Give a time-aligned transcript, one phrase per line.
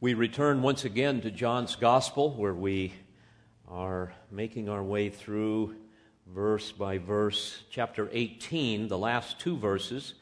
[0.00, 2.92] We return once again to John's Gospel, where we
[3.66, 5.74] are making our way through
[6.24, 10.14] verse by verse, chapter 18, the last two verses,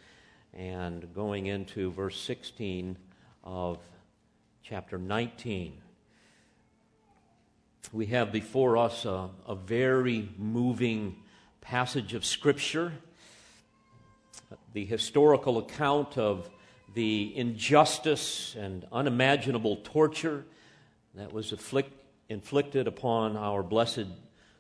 [0.55, 2.97] and going into verse 16
[3.45, 3.79] of
[4.63, 5.75] chapter 19.
[7.93, 11.17] We have before us a, a very moving
[11.61, 12.95] passage of Scripture,
[14.73, 16.49] the historical account of
[16.97, 20.47] the injustice and unimaginable torture
[21.15, 21.93] that was afflict,
[22.31, 24.07] inflicted upon our blessed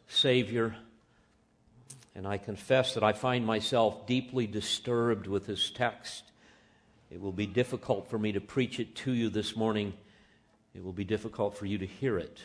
[0.06, 0.76] Savior.
[2.14, 6.24] And I confess that I find myself deeply disturbed with this text.
[7.10, 9.94] It will be difficult for me to preach it to you this morning.
[10.74, 12.38] It will be difficult for you to hear it.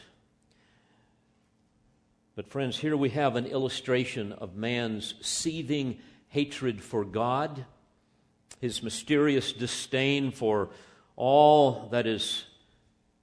[2.38, 6.00] But, friends, here we have an illustration of man's seething
[6.30, 7.66] hatred for God
[8.60, 10.70] his mysterious disdain for
[11.16, 12.46] all that is,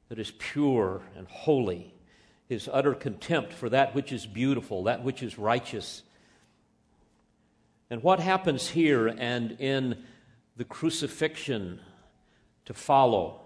[0.08, 1.94] that is pure and holy,
[2.48, 6.02] his utter contempt for that which is beautiful, that which is righteous.
[7.90, 10.02] And what happens here and in
[10.56, 11.80] the crucifixion
[12.64, 13.40] to follow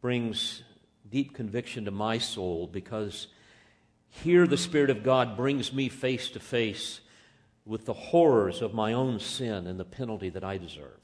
[0.00, 0.62] brings
[1.08, 3.26] deep conviction to my soul because
[4.08, 7.00] here the Spirit of God brings me face to face
[7.64, 10.98] with the horrors of my own sin and the penalty that I deserve.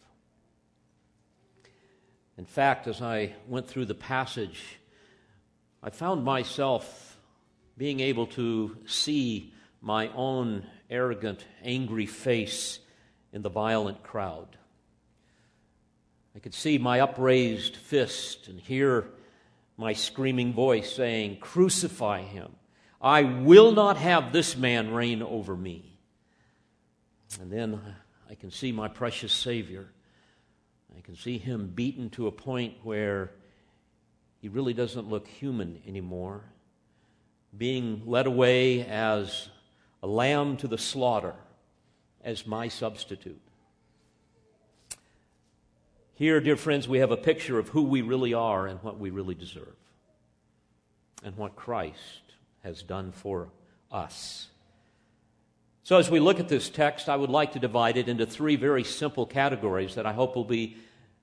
[2.39, 4.63] In fact, as I went through the passage,
[5.83, 7.19] I found myself
[7.79, 12.79] being able to see my own arrogant, angry face
[13.33, 14.57] in the violent crowd.
[16.35, 19.09] I could see my upraised fist and hear
[19.77, 22.53] my screaming voice saying, Crucify him.
[23.01, 25.96] I will not have this man reign over me.
[27.41, 27.81] And then
[28.31, 29.89] I can see my precious Savior.
[30.97, 33.31] I can see him beaten to a point where
[34.41, 36.45] he really doesn't look human anymore,
[37.57, 39.49] being led away as
[40.03, 41.35] a lamb to the slaughter,
[42.23, 43.41] as my substitute.
[46.15, 49.11] Here, dear friends, we have a picture of who we really are and what we
[49.11, 49.77] really deserve,
[51.23, 52.23] and what Christ
[52.63, 53.51] has done for
[53.93, 54.49] us.
[55.87, 58.57] So, as we look at this text, I would like to divide it into three
[58.57, 60.79] very simple categories that I hope will be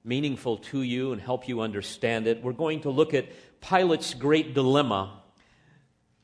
[0.06, 2.42] meaningful to you and help you understand it.
[2.42, 3.26] We're going to look at
[3.60, 5.22] Pilate's great dilemma.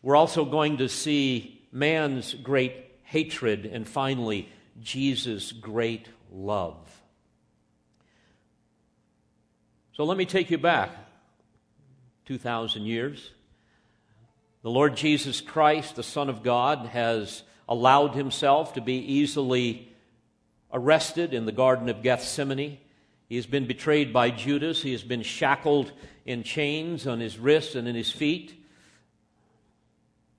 [0.01, 4.47] We're also going to see man's great hatred, and finally,
[4.81, 6.77] Jesus' great love.
[9.91, 10.91] So, let me take you back
[12.27, 13.31] 2,000 years.
[14.61, 19.87] The Lord Jesus Christ, the Son of God, has allowed himself to be easily
[20.73, 22.79] arrested in the Garden of Gethsemane.
[23.29, 24.81] He has been betrayed by Judas.
[24.81, 25.91] He has been shackled
[26.25, 28.55] in chains on his wrists and in his feet.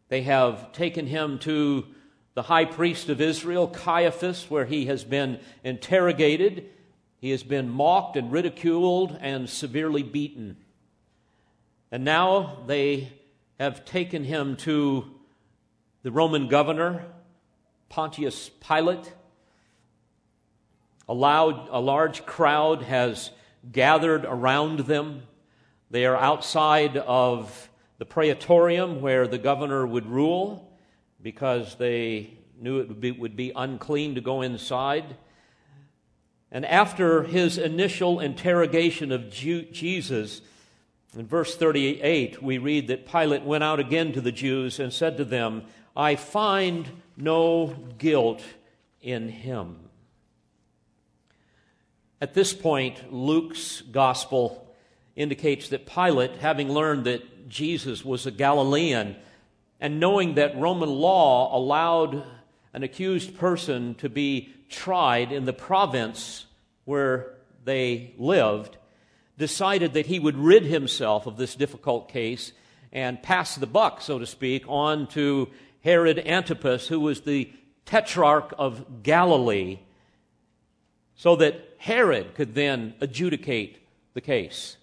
[0.09, 1.87] They have taken him to
[2.35, 6.69] the high priest of Israel, Caiaphas, where he has been interrogated.
[7.21, 10.57] He has been mocked and ridiculed and severely beaten.
[11.93, 13.13] And now they
[13.61, 15.05] have taken him to
[16.03, 17.05] the Roman governor,
[17.91, 19.13] Pontius Pilate.
[21.09, 23.33] A, loud, a large crowd has
[23.71, 25.25] gathered around them.
[25.91, 27.69] They are outside of
[27.99, 30.73] the praetorium where the governor would rule
[31.21, 35.17] because they knew it would be, would be unclean to go inside.
[36.53, 40.43] And after his initial interrogation of Jesus,
[41.17, 45.17] in verse 38, we read that Pilate went out again to the Jews and said
[45.17, 45.65] to them,
[45.97, 46.89] I find
[47.21, 48.43] no guilt
[49.01, 49.77] in him.
[52.21, 54.75] At this point, Luke's gospel
[55.17, 59.17] indicates that Pilate, having learned that Jesus was a Galilean,
[59.81, 62.25] and knowing that Roman law allowed
[62.73, 66.47] an accused person to be tried in the province
[66.85, 68.77] where they lived,
[69.39, 72.53] decided that he would rid himself of this difficult case
[72.93, 75.49] and pass the buck, so to speak, on to
[75.83, 77.51] Herod Antipas, who was the
[77.85, 79.81] tetrarch of Galilee,
[81.15, 83.79] so that Herod could then adjudicate
[84.15, 84.77] the case.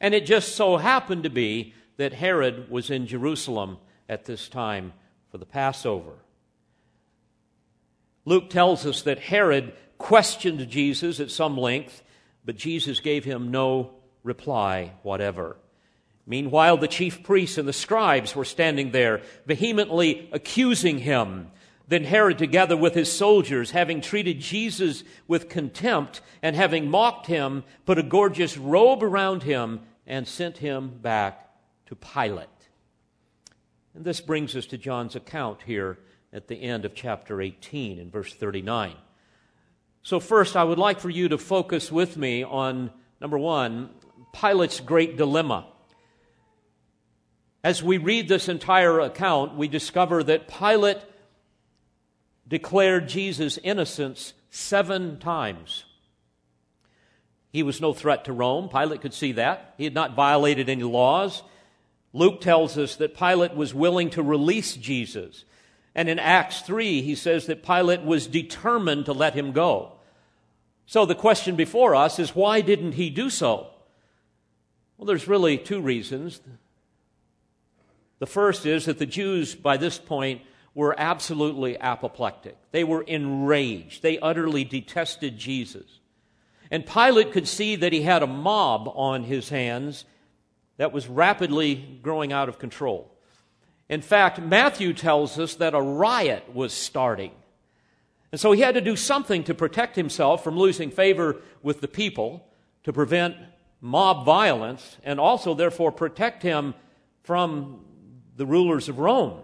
[0.00, 3.78] And it just so happened to be that Herod was in Jerusalem
[4.08, 4.92] at this time
[5.30, 6.12] for the Passover.
[8.24, 12.02] Luke tells us that Herod questioned Jesus at some length,
[12.44, 15.56] but Jesus gave him no reply whatever.
[16.28, 21.50] Meanwhile, the chief priests and the scribes were standing there, vehemently accusing him.
[21.88, 27.64] Then Herod, together with his soldiers, having treated Jesus with contempt and having mocked him,
[27.86, 31.48] put a gorgeous robe around him and sent him back
[31.86, 32.46] to Pilate.
[33.94, 35.98] And this brings us to John's account here
[36.30, 38.94] at the end of chapter 18 in verse 39.
[40.02, 43.88] So, first, I would like for you to focus with me on number one,
[44.34, 45.66] Pilate's great dilemma.
[47.64, 50.98] As we read this entire account, we discover that Pilate
[52.46, 55.84] declared Jesus' innocence seven times.
[57.50, 58.68] He was no threat to Rome.
[58.68, 59.74] Pilate could see that.
[59.76, 61.42] He had not violated any laws.
[62.12, 65.44] Luke tells us that Pilate was willing to release Jesus.
[65.94, 69.92] And in Acts 3, he says that Pilate was determined to let him go.
[70.86, 73.66] So the question before us is why didn't he do so?
[74.96, 76.40] Well, there's really two reasons.
[78.18, 80.42] The first is that the Jews, by this point,
[80.74, 82.56] were absolutely apoplectic.
[82.70, 84.02] They were enraged.
[84.02, 86.00] They utterly detested Jesus.
[86.70, 90.04] And Pilate could see that he had a mob on his hands
[90.76, 93.12] that was rapidly growing out of control.
[93.88, 97.32] In fact, Matthew tells us that a riot was starting.
[98.30, 101.88] And so he had to do something to protect himself from losing favor with the
[101.88, 102.46] people,
[102.84, 103.36] to prevent
[103.80, 106.74] mob violence, and also, therefore, protect him
[107.22, 107.84] from
[108.38, 109.40] the rulers of Rome.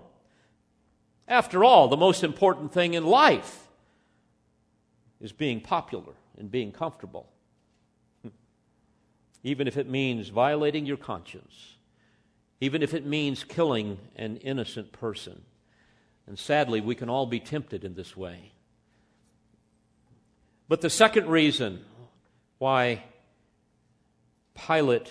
[1.27, 3.67] After all, the most important thing in life
[5.21, 7.29] is being popular and being comfortable,
[9.43, 11.75] even if it means violating your conscience,
[12.61, 15.43] even if it means killing an innocent person.
[16.29, 18.53] And sadly, we can all be tempted in this way.
[20.69, 21.85] But the second reason
[22.59, 23.03] why
[24.55, 25.11] Pilate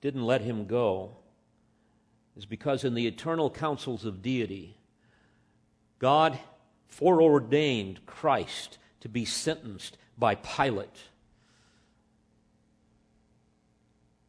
[0.00, 1.17] didn't let him go
[2.38, 4.78] is because in the eternal counsels of deity,
[5.98, 6.38] God
[6.86, 11.02] foreordained Christ to be sentenced by Pilate.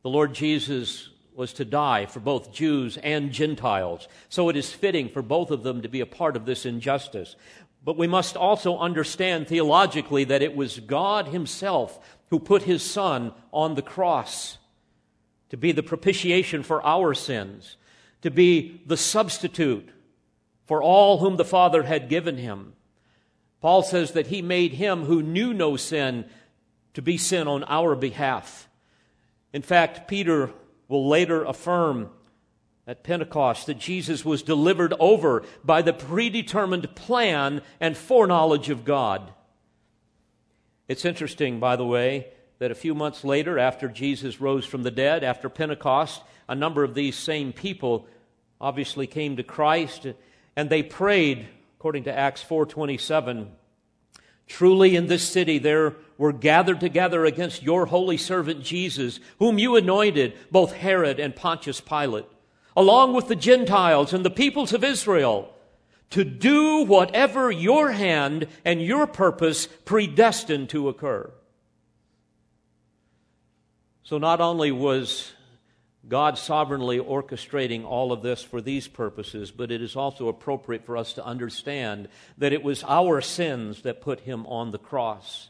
[0.02, 5.10] The Lord Jesus was to die for both Jews and Gentiles, so it is fitting
[5.10, 7.36] for both of them to be a part of this injustice.
[7.86, 13.34] But we must also understand theologically that it was God Himself who put His Son
[13.54, 14.58] on the cross
[15.50, 17.78] to be the propitiation for our sins
[18.22, 19.90] to be the substitute
[20.66, 22.74] for all whom the Father had given him.
[23.62, 26.26] Paul says that he made him who knew no sin
[26.94, 28.70] to be sin on our behalf.
[29.54, 30.52] In fact, Peter
[30.88, 32.10] will later affirm
[32.88, 39.32] at Pentecost that Jesus was delivered over by the predetermined plan and foreknowledge of God.
[40.88, 42.28] It's interesting, by the way,
[42.60, 46.84] that a few months later, after Jesus rose from the dead, after Pentecost, a number
[46.84, 48.06] of these same people
[48.60, 50.08] obviously came to Christ
[50.56, 51.48] and they prayed
[51.78, 53.48] according to Acts 4:27
[54.48, 59.78] Truly in this city there were gathered together against your holy servant Jesus whom you
[59.78, 62.26] anointed both Herod and Pontius Pilate
[62.76, 65.54] along with the Gentiles and the peoples of Israel
[66.10, 71.32] to do whatever your hand and your purpose predestined to occur.
[74.10, 75.34] So not only was
[76.08, 80.98] God sovereignly orchestrating all of this for these purposes, but it is also appropriate for
[80.98, 82.08] us to understand
[82.40, 85.50] that it was our sins that put him on the cross.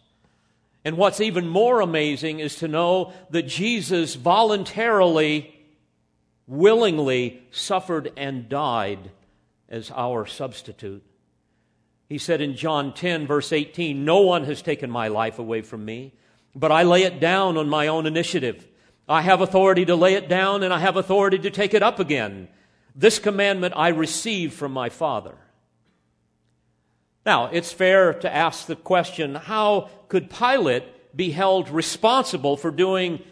[0.83, 5.57] And what's even more amazing is to know that Jesus voluntarily,
[6.45, 9.09] willingly suffered and died
[9.69, 11.05] as our substitute.
[12.09, 15.85] He said in John 10, verse 18, No one has taken my life away from
[15.85, 16.11] me,
[16.55, 18.67] but I lay it down on my own initiative.
[19.07, 21.99] I have authority to lay it down and I have authority to take it up
[21.99, 22.47] again.
[22.95, 25.35] This commandment I received from my Father.
[27.25, 33.23] Now, it's fair to ask the question how could Pilate be held responsible for doing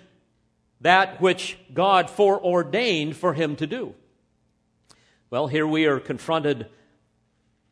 [0.82, 3.96] that which God foreordained for him to do?
[5.30, 6.68] Well, here we are confronted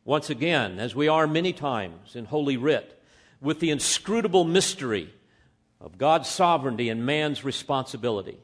[0.04, 3.02] once again, as we are many times in Holy Writ,
[3.40, 5.12] with the inscrutable mystery
[5.86, 8.40] of God's sovereignty and man's responsibility.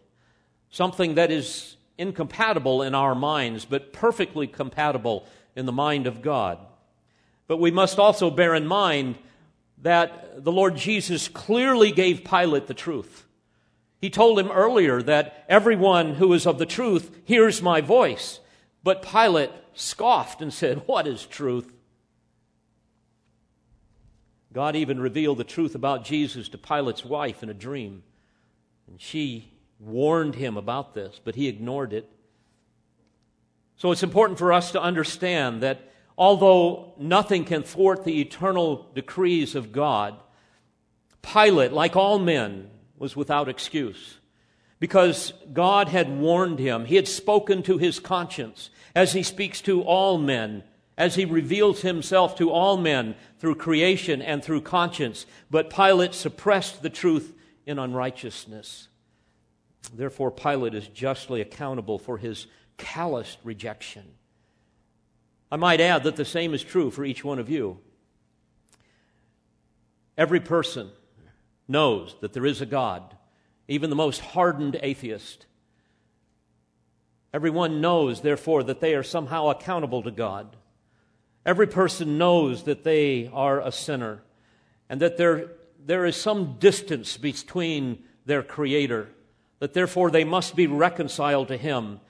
[0.71, 6.59] Something that is incompatible in our minds, but perfectly compatible in the mind of God.
[7.49, 9.19] But we must also bear in mind
[9.79, 13.27] that the Lord Jesus clearly gave Pilate the truth.
[14.01, 18.39] He told him earlier that everyone who is of the truth hears my voice.
[18.85, 21.73] But Pilate scoffed and said, What is truth?
[24.53, 28.03] God even revealed the truth about Jesus to Pilate's wife in a dream.
[28.87, 32.11] And she warned him about this, but he ignored it.
[33.77, 39.55] So it's important for us to understand that although nothing can thwart the eternal decrees
[39.55, 40.15] of God,
[41.23, 44.19] Pilate, like all men, was without excuse
[44.79, 46.85] because God had warned him.
[46.85, 50.65] He had spoken to his conscience as he speaks to all men,
[51.03, 55.27] as he reveals himself to all men through creation and through conscience.
[55.51, 57.35] But Pilate suppressed the truth
[57.67, 58.87] in unrighteousness.
[59.93, 62.47] Therefore, Pilate is justly accountable for his
[62.79, 64.05] calloused rejection.
[65.51, 67.81] I might add that the same is true for each one of you.
[70.17, 70.89] Every person
[71.67, 73.17] knows that there is a God,
[73.67, 75.47] even the most hardened atheist.
[77.35, 80.57] Everyone knows, therefore, that they are somehow accountable to God.
[81.45, 84.23] Every person knows that they are a sinner
[84.89, 85.53] and that there,
[85.85, 89.09] there is some distance between their Creator,
[89.59, 92.01] that therefore they must be reconciled to Him.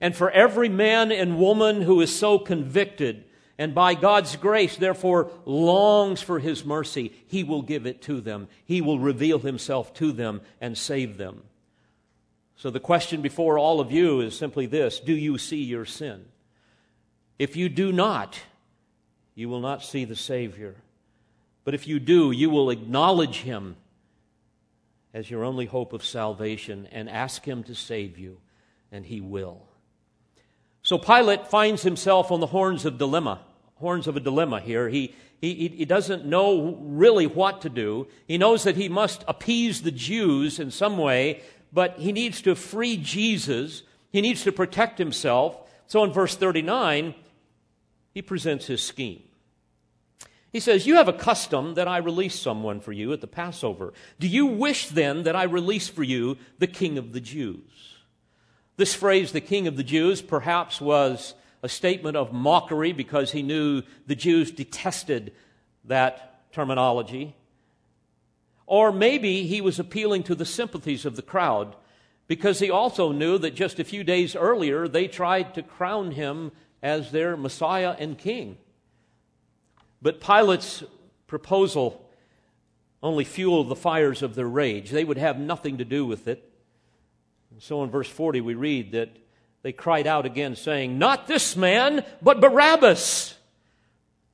[0.00, 3.24] And for every man and woman who is so convicted,
[3.58, 8.48] and by God's grace, therefore, longs for His mercy, He will give it to them.
[8.64, 11.44] He will reveal Himself to them and save them.
[12.56, 16.24] So the question before all of you is simply this Do you see your sin?
[17.38, 18.40] If you do not,
[19.34, 20.76] you will not see the Savior.
[21.64, 23.76] But if you do, you will acknowledge Him
[25.14, 28.38] as your only hope of salvation and ask Him to save you,
[28.90, 29.62] and He will.
[30.82, 33.40] So Pilate finds himself on the horns of dilemma,
[33.76, 34.88] horns of a dilemma here.
[34.88, 38.08] He, he, he doesn't know really what to do.
[38.26, 42.56] He knows that he must appease the Jews in some way, but he needs to
[42.56, 43.84] free Jesus.
[44.10, 45.56] He needs to protect himself.
[45.86, 47.14] So in verse 39,
[48.12, 49.22] he presents his scheme.
[50.52, 53.92] He says, You have a custom that I release someone for you at the Passover.
[54.20, 57.96] Do you wish then that I release for you the king of the Jews?
[58.76, 63.42] This phrase, the king of the Jews, perhaps was a statement of mockery because he
[63.42, 65.32] knew the Jews detested
[65.84, 67.34] that terminology.
[68.66, 71.76] Or maybe he was appealing to the sympathies of the crowd
[72.26, 76.52] because he also knew that just a few days earlier they tried to crown him
[76.82, 78.56] as their Messiah and King.
[80.00, 80.82] But Pilate's
[81.26, 82.04] proposal
[83.02, 84.90] only fueled the fires of their rage.
[84.90, 86.48] They would have nothing to do with it.
[87.50, 89.10] And so in verse 40, we read that
[89.62, 93.34] they cried out again, saying, Not this man, but Barabbas.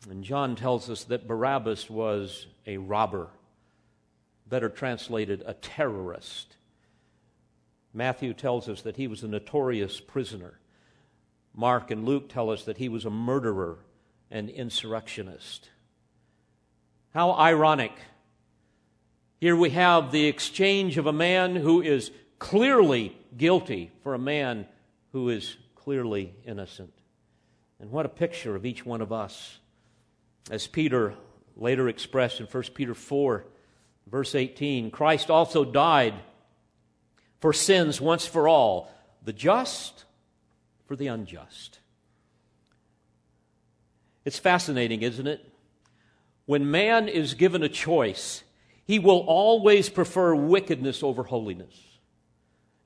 [0.08, 3.28] And John tells us that Barabbas was a robber,
[4.46, 6.56] better translated, a terrorist.
[7.92, 10.58] Matthew tells us that he was a notorious prisoner.
[11.58, 13.78] Mark and Luke tell us that he was a murderer
[14.30, 15.70] and insurrectionist.
[17.12, 17.90] How ironic.
[19.40, 24.68] Here we have the exchange of a man who is clearly guilty for a man
[25.10, 26.92] who is clearly innocent.
[27.80, 29.58] And what a picture of each one of us.
[30.52, 31.14] As Peter
[31.56, 33.44] later expressed in 1 Peter 4,
[34.06, 36.14] verse 18 Christ also died
[37.40, 38.92] for sins once for all,
[39.24, 40.04] the just
[40.88, 41.80] for the unjust.
[44.24, 45.44] It's fascinating, isn't it?
[46.46, 48.42] When man is given a choice,
[48.86, 51.74] he will always prefer wickedness over holiness.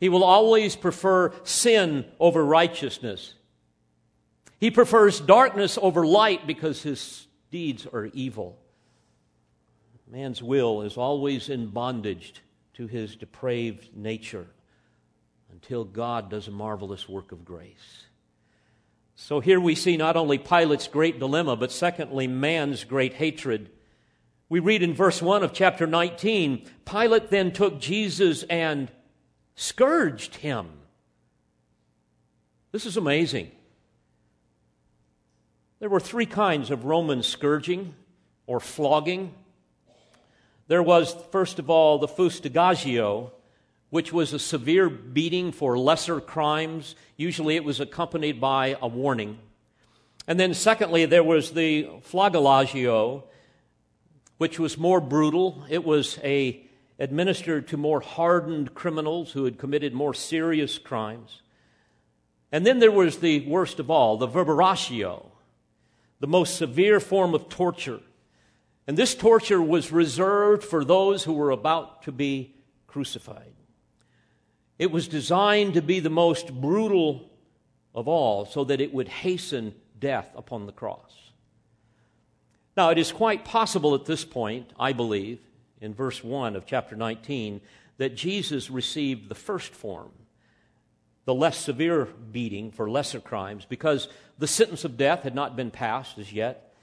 [0.00, 3.34] He will always prefer sin over righteousness.
[4.58, 8.58] He prefers darkness over light because his deeds are evil.
[10.10, 12.34] Man's will is always in bondage
[12.74, 14.48] to his depraved nature
[15.52, 18.06] until God does a marvelous work of grace.
[19.14, 23.70] So here we see not only Pilate's great dilemma, but secondly, man's great hatred.
[24.48, 28.90] We read in verse 1 of chapter 19 Pilate then took Jesus and
[29.54, 30.66] scourged him.
[32.72, 33.52] This is amazing.
[35.78, 37.94] There were three kinds of Roman scourging
[38.46, 39.34] or flogging.
[40.68, 43.30] There was, first of all, the fustigatio,
[43.92, 46.94] which was a severe beating for lesser crimes.
[47.18, 49.38] Usually it was accompanied by a warning.
[50.26, 53.24] And then, secondly, there was the flagellatio,
[54.38, 55.62] which was more brutal.
[55.68, 56.64] It was a,
[56.98, 61.42] administered to more hardened criminals who had committed more serious crimes.
[62.50, 65.26] And then there was the worst of all, the verberatio,
[66.18, 68.00] the most severe form of torture.
[68.86, 72.54] And this torture was reserved for those who were about to be
[72.86, 73.52] crucified.
[74.82, 77.30] It was designed to be the most brutal
[77.94, 81.30] of all so that it would hasten death upon the cross.
[82.76, 85.38] Now, it is quite possible at this point, I believe,
[85.80, 87.60] in verse 1 of chapter 19,
[87.98, 90.10] that Jesus received the first form.
[91.24, 94.08] the less severe beating for lesser crimes because
[94.38, 96.74] the sentence of death had not been passed as yet.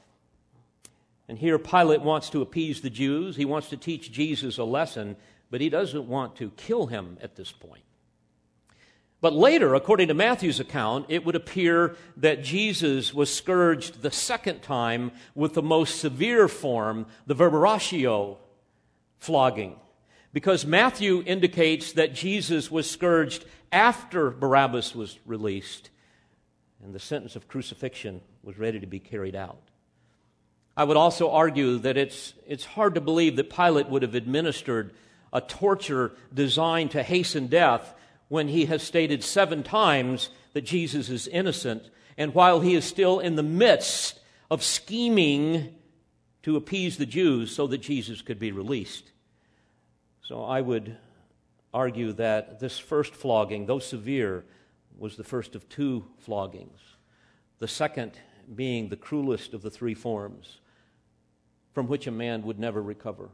[1.27, 3.35] And here Pilate wants to appease the Jews.
[3.35, 5.17] He wants to teach Jesus a lesson,
[5.51, 7.83] but he doesn't want to kill him at this point.
[9.21, 14.61] But later, according to Matthew's account, it would appear that Jesus was scourged the second
[14.61, 18.37] time with the most severe form, the verberatio
[19.17, 19.75] flogging.
[20.31, 25.89] Because Matthew indicates that Jesus was scourged after Barabbas was released
[26.83, 29.61] and the sentence of crucifixion was ready to be carried out.
[30.77, 34.93] I would also argue that it's, it's hard to believe that Pilate would have administered
[35.33, 37.93] a torture designed to hasten death
[38.29, 43.19] when he has stated seven times that Jesus is innocent, and while he is still
[43.19, 44.19] in the midst
[44.49, 45.75] of scheming
[46.43, 49.11] to appease the Jews so that Jesus could be released.
[50.21, 50.95] So I would
[51.73, 54.45] argue that this first flogging, though severe,
[54.97, 56.79] was the first of two floggings,
[57.59, 58.19] the second
[58.55, 60.59] being the cruelest of the three forms,
[61.73, 63.29] from which a man would never recover,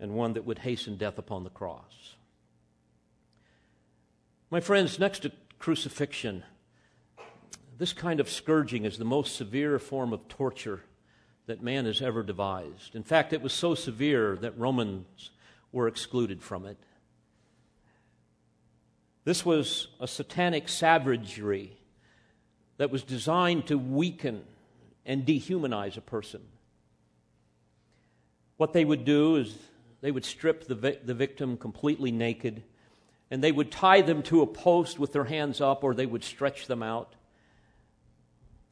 [0.00, 2.14] and one that would hasten death upon the cross.
[4.50, 6.44] My friends, next to crucifixion,
[7.78, 10.82] this kind of scourging is the most severe form of torture
[11.46, 12.94] that man has ever devised.
[12.94, 15.30] In fact, it was so severe that Romans
[15.72, 16.78] were excluded from it.
[19.24, 21.76] This was a satanic savagery
[22.76, 24.44] that was designed to weaken
[25.06, 26.42] and dehumanize a person.
[28.58, 29.56] What they would do is
[30.00, 32.62] they would strip the, vi- the victim completely naked
[33.34, 36.22] and they would tie them to a post with their hands up or they would
[36.22, 37.16] stretch them out.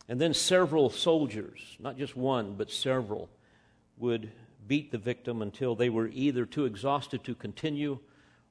[0.08, 3.28] And then several soldiers, not just one, but several,
[3.96, 4.30] would
[4.68, 7.98] beat the victim until they were either too exhausted to continue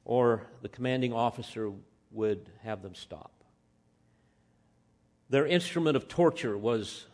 [0.03, 1.71] or the commanding officer
[2.11, 3.31] would have them stop.
[5.29, 7.05] Their instrument of torture was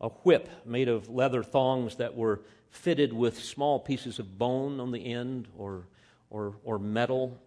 [0.00, 2.40] a whip made of leather thongs that were
[2.70, 5.88] fitted with small pieces of bone on the end or,
[6.30, 7.38] or, or metal,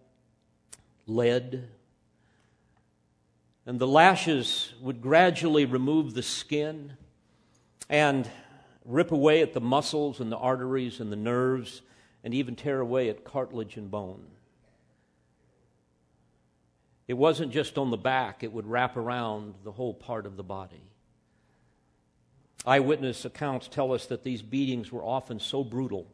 [1.08, 1.68] lead.
[3.66, 6.94] And the lashes would gradually remove the skin
[7.88, 8.30] and
[8.84, 11.82] rip away at the muscles and the arteries and the nerves,
[12.24, 14.24] and even tear away at cartilage and bone.
[17.06, 20.42] It wasn't just on the back, it would wrap around the whole part of the
[20.42, 20.82] body.
[22.66, 26.06] Eyewitness accounts tell us that these beatings were often so brutal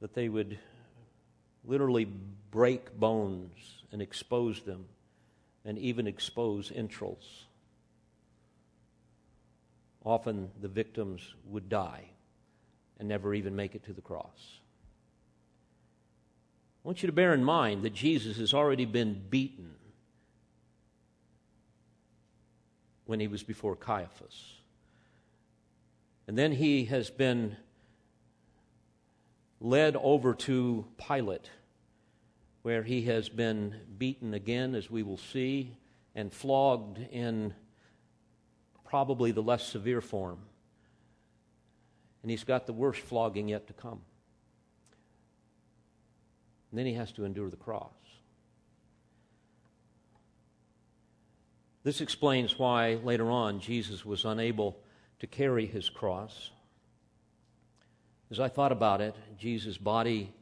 [0.00, 0.58] that they would
[1.66, 2.06] literally
[2.50, 4.86] break bones and expose them,
[5.64, 7.46] and even expose entrails
[10.06, 12.04] often the victims would die
[12.98, 14.60] and never even make it to the cross.
[16.84, 19.74] I want you to bear in mind that Jesus has already been beaten
[23.04, 24.54] when he was before Caiaphas.
[26.28, 27.56] And then he has been
[29.60, 31.50] led over to Pilate,
[32.66, 35.76] where he has been beaten again, as we will see,
[36.16, 37.54] and flogged in
[38.84, 40.40] probably the less severe form.
[42.22, 44.00] And he's got the worst flogging yet to come.
[46.72, 47.94] And then he has to endure the cross.
[51.84, 54.76] This explains why later on Jesus was unable
[55.20, 56.50] to carry his cross.
[58.28, 60.32] As I thought about it, Jesus' body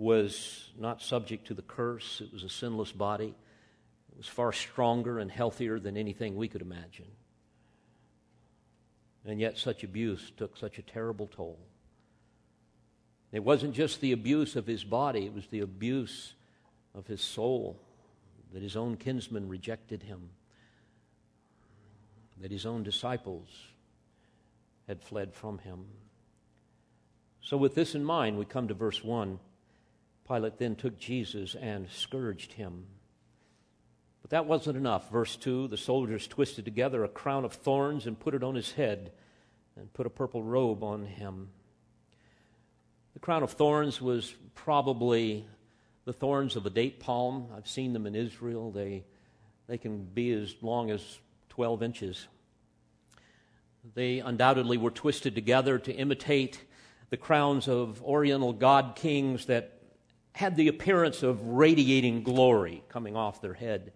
[0.00, 3.34] was not subject to the curse, it was a sinless body
[4.10, 7.06] It was far stronger and healthier than anything we could imagine.
[9.26, 11.58] And yet, such abuse took such a terrible toll.
[13.30, 16.32] It wasn't just the abuse of his body, it was the abuse
[16.94, 17.78] of his soul,
[18.54, 20.30] that his own kinsmen rejected him,
[22.40, 23.48] that his own disciples
[24.88, 25.84] had fled from him.
[27.42, 29.38] So, with this in mind, we come to verse 1.
[30.30, 32.84] Pilate then took Jesus and scourged him.
[34.22, 35.10] But that wasn't enough.
[35.10, 38.70] Verse 2 the soldiers twisted together a crown of thorns and put it on his
[38.70, 39.10] head
[39.74, 41.48] and put a purple robe on him.
[43.14, 45.44] The crown of thorns was probably
[46.04, 47.48] the thorns of a date palm.
[47.56, 48.70] I've seen them in Israel.
[48.70, 49.02] They,
[49.66, 52.28] they can be as long as 12 inches.
[53.96, 56.62] They undoubtedly were twisted together to imitate
[57.08, 59.79] the crowns of Oriental god kings that
[60.40, 63.92] had the appearance of radiating glory coming off their head.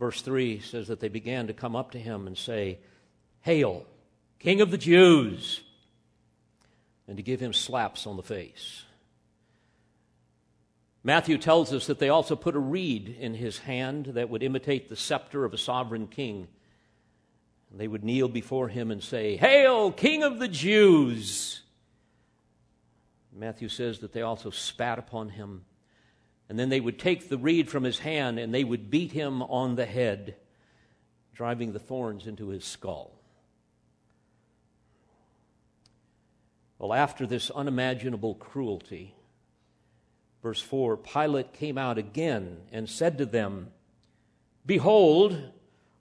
[0.00, 2.80] Verse 3 says that they began to come up to him and say,
[3.42, 3.86] Hail,
[4.40, 5.62] King of the Jews!
[7.06, 8.82] And to give him slaps on the face.
[11.04, 14.88] Matthew tells us that they also put a reed in his hand that would imitate
[14.88, 16.48] the scepter of a sovereign king.
[17.70, 21.62] And they would kneel before him and say, Hail, King of the Jews!
[23.36, 25.64] Matthew says that they also spat upon him.
[26.48, 29.42] And then they would take the reed from his hand and they would beat him
[29.42, 30.36] on the head,
[31.34, 33.12] driving the thorns into his skull.
[36.78, 39.16] Well, after this unimaginable cruelty,
[40.46, 43.72] Verse 4 Pilate came out again and said to them,
[44.64, 45.36] Behold,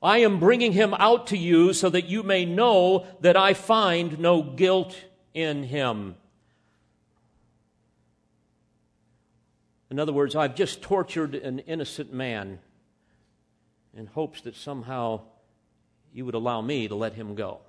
[0.04, 4.20] I am bringing him out to you so that you may know that I find
[4.20, 4.96] no guilt
[5.34, 6.16] in him.
[9.96, 12.60] In other words, I've just tortured an innocent man
[13.96, 15.22] in hopes that somehow
[16.12, 17.62] you would allow me to let him go.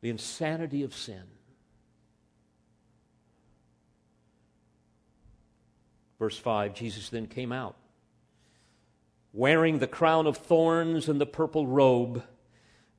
[0.00, 1.24] The insanity of sin.
[6.18, 7.76] Verse 5 Jesus then came out,
[9.34, 12.22] wearing the crown of thorns and the purple robe.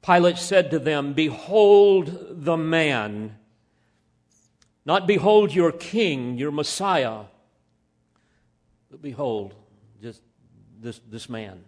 [0.03, 3.35] Pilate said to them, Behold the man.
[4.87, 7.25] Not behold your king, your Messiah,
[8.89, 9.53] but behold
[10.01, 10.21] just
[10.81, 11.63] this, this man.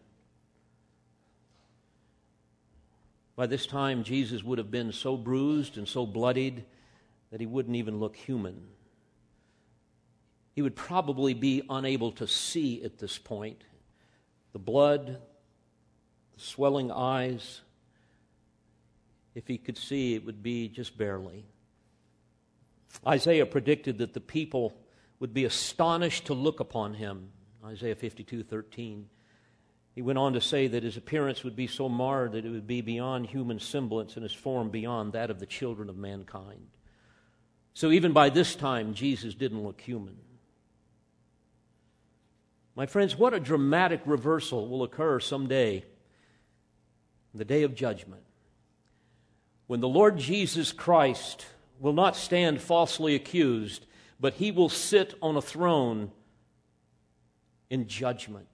[3.35, 6.65] By this time, Jesus would have been so bruised and so bloodied
[7.29, 8.65] that he wouldn't even look human
[10.59, 13.63] he would probably be unable to see at this point.
[14.51, 15.21] The blood,
[16.35, 17.61] the swelling eyes,
[19.35, 21.45] if he could see, it would be just barely.
[23.05, 24.75] Isaiah predicted that the people
[25.19, 27.29] would be astonished to look upon him.
[27.65, 29.07] Isaiah 52 13.
[29.95, 32.67] He went on to say that his appearance would be so marred that it would
[32.67, 36.67] be beyond human semblance and his form beyond that of the children of mankind.
[37.73, 40.15] So even by this time, Jesus didn't look human.
[42.75, 45.83] My friends, what a dramatic reversal will occur someday,
[47.33, 48.23] the day of judgment,
[49.67, 51.45] when the Lord Jesus Christ
[51.79, 53.85] will not stand falsely accused,
[54.19, 56.11] but he will sit on a throne
[57.69, 58.47] in judgment.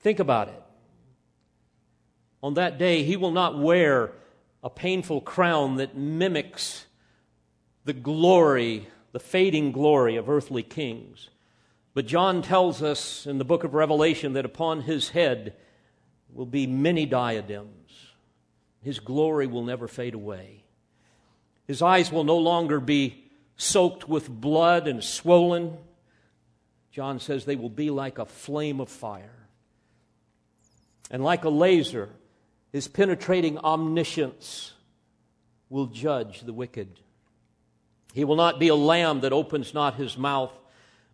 [0.00, 0.62] Think about it.
[2.42, 4.12] On that day, he will not wear
[4.62, 6.84] a painful crown that mimics
[7.84, 11.30] the glory, the fading glory of earthly kings.
[11.94, 15.54] But John tells us in the book of Revelation that upon his head
[16.32, 17.92] will be many diadems.
[18.82, 20.63] His glory will never fade away.
[21.66, 23.24] His eyes will no longer be
[23.56, 25.76] soaked with blood and swollen.
[26.90, 29.48] John says they will be like a flame of fire.
[31.10, 32.10] And like a laser,
[32.72, 34.72] his penetrating omniscience
[35.68, 37.00] will judge the wicked.
[38.12, 40.52] He will not be a lamb that opens not his mouth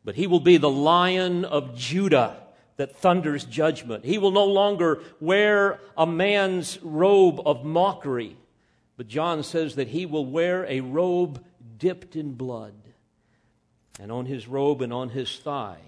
[0.04, 2.36] but he will be the lion of Judah
[2.76, 4.04] that thunders judgment.
[4.04, 8.36] He will no longer wear a man's robe of mockery,
[9.00, 11.42] but John says that he will wear a robe
[11.78, 12.74] dipped in blood.
[13.98, 15.80] And on his robe and on his thigh,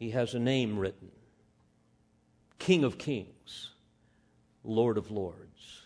[0.00, 1.12] he has a name written
[2.58, 3.70] King of Kings,
[4.64, 5.82] Lord of Lords.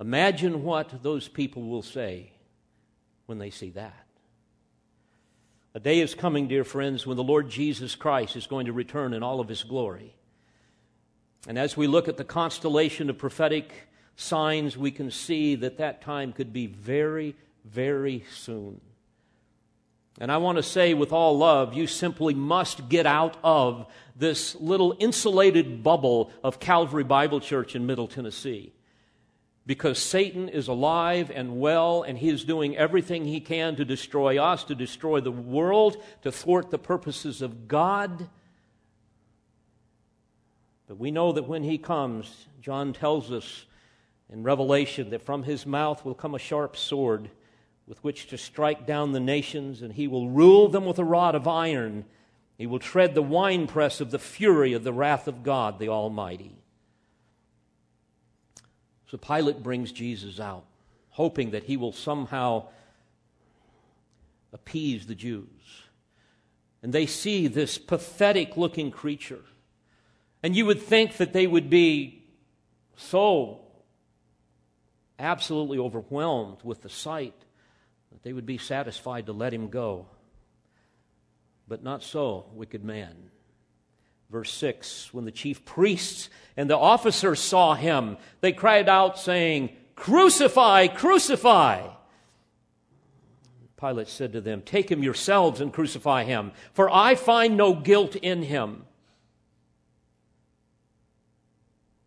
[0.00, 2.32] Imagine what those people will say
[3.26, 4.06] when they see that.
[5.72, 9.14] A day is coming, dear friends, when the Lord Jesus Christ is going to return
[9.14, 10.16] in all of his glory.
[11.46, 16.02] And as we look at the constellation of prophetic signs, we can see that that
[16.02, 18.80] time could be very, very soon.
[20.18, 24.54] And I want to say with all love, you simply must get out of this
[24.56, 28.72] little insulated bubble of Calvary Bible Church in Middle Tennessee
[29.66, 34.40] because Satan is alive and well, and he is doing everything he can to destroy
[34.40, 38.28] us, to destroy the world, to thwart the purposes of God.
[40.86, 43.65] But we know that when he comes, John tells us
[44.32, 47.30] in Revelation that from his mouth will come a sharp sword
[47.86, 51.34] with which to strike down the nations, and he will rule them with a rod
[51.34, 52.04] of iron.
[52.58, 56.56] He will tread the winepress of the fury of the wrath of God the Almighty.
[59.08, 60.64] So Pilate brings Jesus out,
[61.10, 62.66] hoping that he will somehow
[64.52, 65.46] appease the Jews.
[66.82, 69.44] And they see this pathetic looking creature.
[70.42, 72.24] And you would think that they would be
[72.96, 73.60] so
[75.18, 77.34] absolutely overwhelmed with the sight
[78.12, 80.06] that they would be satisfied to let him go.
[81.68, 83.30] But not so, wicked man.
[84.30, 89.70] Verse 6 When the chief priests and the officers saw him, they cried out, saying,
[89.94, 91.88] Crucify, crucify.
[93.78, 98.16] Pilate said to them, Take him yourselves and crucify him, for I find no guilt
[98.16, 98.84] in him.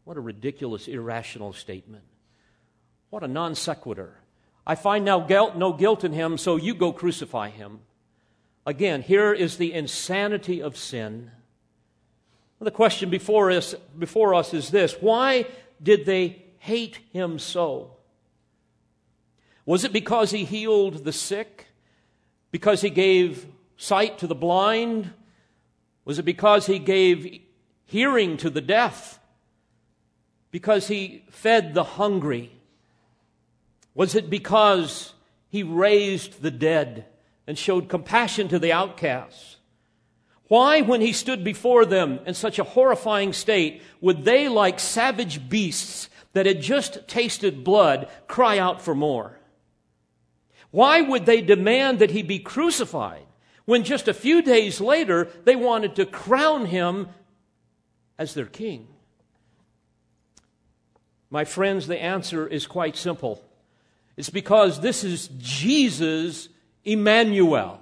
[0.04, 2.04] What a ridiculous, irrational statement.
[3.10, 4.18] What a non sequitur.
[4.66, 7.80] I find now guilt, no guilt in him, so you go crucify him.
[8.66, 11.32] Again, here is the insanity of sin.
[12.60, 15.48] The question before us, before us is this why
[15.82, 17.96] did they hate him so?
[19.66, 21.68] Was it because he healed the sick?
[22.52, 23.46] Because he gave
[23.78, 25.12] sight to the blind?
[26.06, 27.42] Was it because he gave
[27.86, 29.20] hearing to the deaf?
[30.52, 32.59] Because he fed the hungry?
[33.94, 35.14] Was it because
[35.50, 37.06] he raised the dead
[37.48, 39.58] and showed compassion to the outcasts?
[40.48, 45.48] Why, when he stood before them in such a horrifying state, would they, like savage
[45.48, 49.38] beasts that had just tasted blood, cry out for more?
[50.72, 53.26] Why would they demand that he be crucified
[53.66, 57.10] when just a few days later they wanted to crown him
[58.18, 58.88] as their king?
[61.30, 63.44] My friends, the answer is quite simple.
[64.20, 66.50] It's because this is Jesus
[66.84, 67.80] Emmanuel.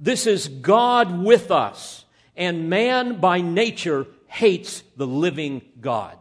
[0.00, 2.06] This is God with us.
[2.34, 6.16] And man by nature hates the living God.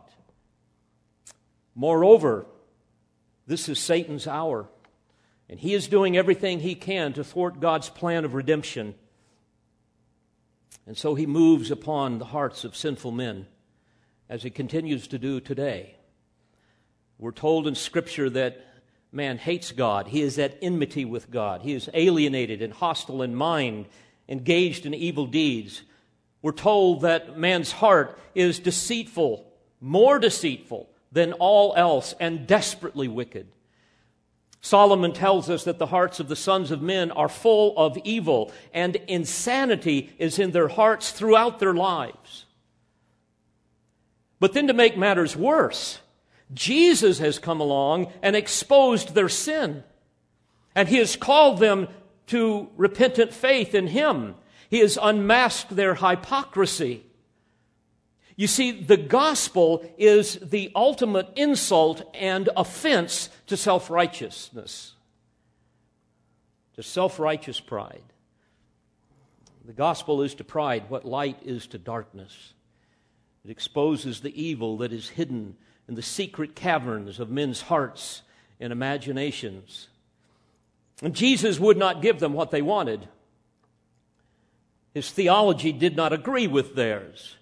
[1.75, 2.45] Moreover,
[3.47, 4.67] this is Satan's hour.
[5.47, 8.95] And he is doing everything he can to thwart God's plan of redemption.
[10.85, 13.47] And so he moves upon the hearts of sinful men,
[14.27, 15.95] as he continues to do today.
[17.17, 18.72] We're told in Scripture that
[19.13, 20.07] man hates God.
[20.07, 21.61] He is at enmity with God.
[21.61, 23.85] He is alienated and hostile in mind,
[24.27, 25.83] engaged in evil deeds.
[26.41, 29.45] We're told that man's heart is deceitful,
[29.79, 33.47] more deceitful than all else, and desperately wicked.
[34.61, 38.51] Solomon tells us that the hearts of the sons of men are full of evil,
[38.73, 42.45] and insanity is in their hearts throughout their lives.
[44.39, 45.99] But then, to make matters worse,
[46.53, 49.83] Jesus has come along and exposed their sin.
[50.75, 51.87] And he has called them
[52.27, 54.35] to repentant faith in him.
[54.69, 57.05] He has unmasked their hypocrisy.
[58.35, 64.93] You see, the gospel is the ultimate insult and offense to self righteousness,
[66.75, 68.01] to self righteous pride.
[69.65, 72.53] The gospel is to pride what light is to darkness.
[73.45, 75.55] It exposes the evil that is hidden
[75.95, 78.21] the secret caverns of men's hearts
[78.59, 79.87] and imaginations.
[81.01, 83.07] And Jesus would not give them what they wanted.
[84.93, 87.35] His theology did not agree with theirs.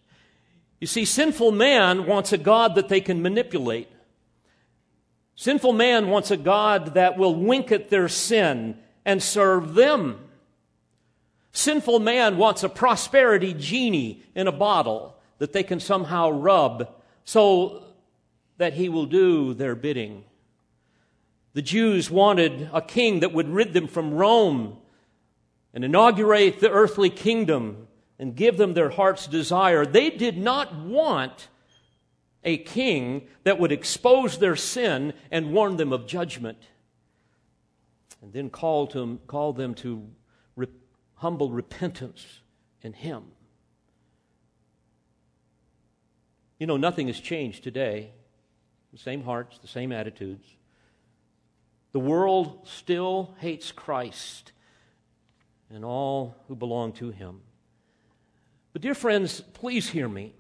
[0.79, 3.89] You see, sinful man wants a God that they can manipulate.
[5.35, 10.19] Sinful man wants a God that will wink at their sin and serve them.
[11.51, 16.87] Sinful man wants a prosperity genie in a bottle that they can somehow rub
[17.25, 17.83] so
[18.61, 20.23] that he will do their bidding.
[21.53, 24.77] The Jews wanted a king that would rid them from Rome
[25.73, 27.87] and inaugurate the earthly kingdom
[28.19, 29.83] and give them their heart's desire.
[29.83, 31.47] They did not want
[32.43, 36.59] a king that would expose their sin and warn them of judgment
[38.21, 40.07] and then call, to, call them to
[40.55, 40.67] re-
[41.15, 42.41] humble repentance
[42.83, 43.23] in Him.
[46.59, 48.11] You know, nothing has changed today
[48.91, 50.45] the same hearts, the same attitudes.
[51.91, 54.51] The world still hates Christ
[55.69, 57.41] and all who belong to him.
[58.73, 60.33] But, dear friends, please hear me.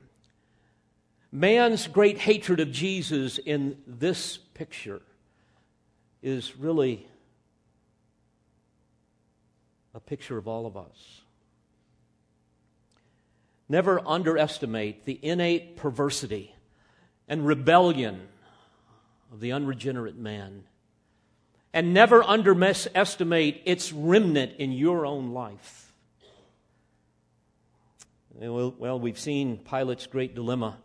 [1.31, 5.01] Man's great hatred of Jesus in this picture
[6.21, 7.07] is really
[9.93, 11.21] a picture of all of us.
[13.67, 16.53] Never underestimate the innate perversity
[17.27, 18.27] and rebellion
[19.31, 20.63] of the unregenerate man.
[21.73, 25.93] And never underestimate its remnant in your own life.
[28.35, 30.77] Well, we've seen Pilate's great dilemma.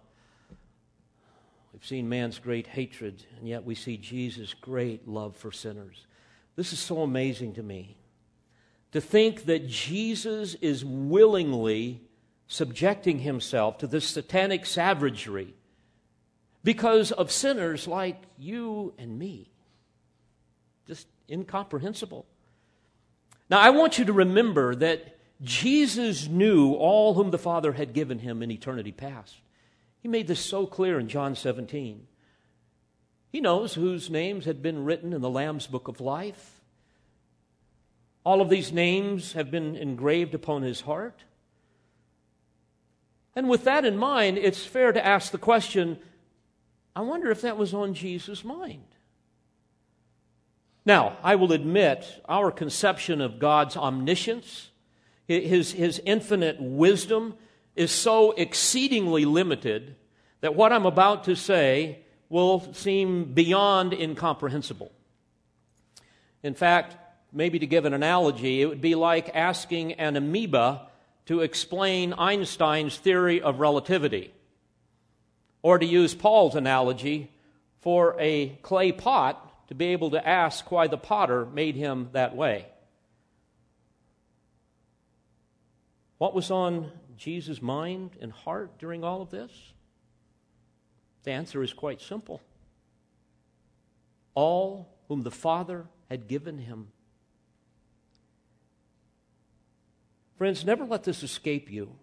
[1.72, 6.06] We've seen man's great hatred, and yet we see Jesus' great love for sinners.
[6.54, 7.96] This is so amazing to me.
[8.92, 12.00] To think that Jesus is willingly
[12.46, 15.54] subjecting himself to this satanic savagery
[16.66, 19.48] because of sinners like you and me.
[20.88, 22.26] Just incomprehensible.
[23.48, 28.18] Now, I want you to remember that Jesus knew all whom the Father had given
[28.18, 29.36] him in eternity past.
[30.00, 32.04] He made this so clear in John 17.
[33.30, 36.62] He knows whose names had been written in the Lamb's book of life.
[38.24, 41.22] All of these names have been engraved upon his heart.
[43.36, 46.00] And with that in mind, it's fair to ask the question
[46.96, 48.86] I wonder if that was on Jesus' mind.
[50.86, 54.70] Now, I will admit, our conception of God's omniscience,
[55.26, 57.34] his, his infinite wisdom,
[57.74, 59.94] is so exceedingly limited
[60.40, 61.98] that what I'm about to say
[62.30, 64.90] will seem beyond incomprehensible.
[66.42, 66.96] In fact,
[67.30, 70.88] maybe to give an analogy, it would be like asking an amoeba
[71.26, 74.32] to explain Einstein's theory of relativity.
[75.62, 77.30] Or to use Paul's analogy,
[77.80, 82.34] for a clay pot to be able to ask why the potter made him that
[82.34, 82.66] way.
[86.18, 89.52] What was on Jesus' mind and heart during all of this?
[91.24, 92.40] The answer is quite simple.
[94.34, 96.88] All whom the Father had given him
[100.36, 101.96] Friends, never let this escape you.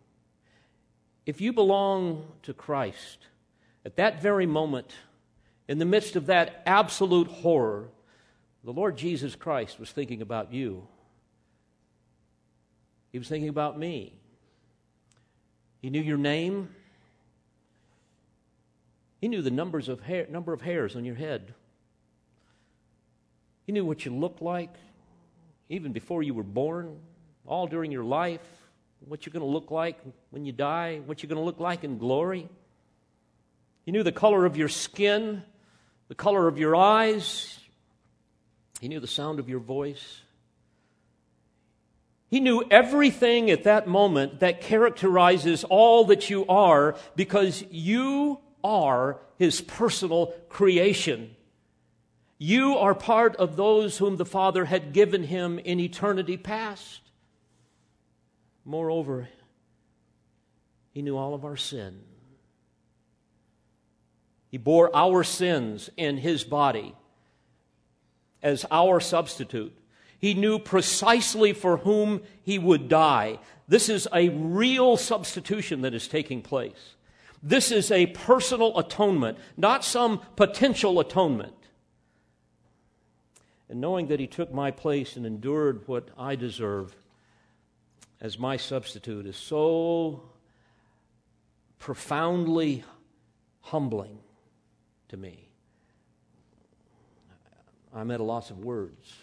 [1.25, 3.27] If you belong to Christ,
[3.85, 4.93] at that very moment,
[5.67, 7.89] in the midst of that absolute horror,
[8.63, 10.87] the Lord Jesus Christ was thinking about you.
[13.11, 14.13] He was thinking about me.
[15.81, 16.69] He knew your name.
[19.19, 21.53] He knew the numbers of hair, number of hairs on your head.
[23.65, 24.73] He knew what you looked like
[25.69, 26.99] even before you were born
[27.45, 28.41] all during your life,
[29.07, 31.83] what you're going to look like when you die, what you're going to look like
[31.83, 32.47] in glory.
[33.83, 35.43] He knew the color of your skin,
[36.07, 37.59] the color of your eyes.
[38.79, 40.21] He knew the sound of your voice.
[42.29, 49.19] He knew everything at that moment that characterizes all that you are because you are
[49.37, 51.35] His personal creation.
[52.39, 57.01] You are part of those whom the Father had given Him in eternity past.
[58.65, 59.27] Moreover,
[60.93, 62.01] he knew all of our sin.
[64.53, 66.93] He bore our sins in his body
[68.43, 69.75] as our substitute.
[70.19, 73.39] He knew precisely for whom he would die.
[73.67, 76.93] This is a real substitution that is taking place.
[77.41, 81.55] This is a personal atonement, not some potential atonement.
[83.69, 86.95] And knowing that he took my place and endured what I deserve,
[88.21, 90.21] as my substitute is so
[91.79, 92.83] profoundly
[93.61, 94.19] humbling
[95.13, 95.47] to me.
[97.93, 99.13] I'm at a loss of words.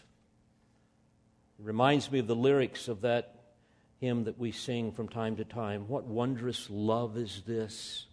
[1.59, 3.35] It reminds me of the lyrics of that
[3.99, 5.89] hymn that we sing from time to time.
[5.89, 8.07] What wondrous love is this?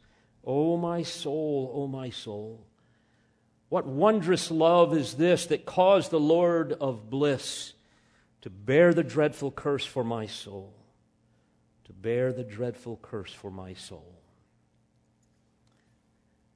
[0.43, 2.65] Oh, my soul, oh, my soul.
[3.69, 7.73] What wondrous love is this that caused the Lord of bliss
[8.41, 10.73] to bear the dreadful curse for my soul?
[11.87, 14.16] to bear the dreadful curse for my soul.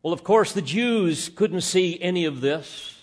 [0.04, 2.98] Well, of course, the Jews couldn't see any of this.